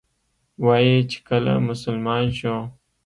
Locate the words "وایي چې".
0.65-1.17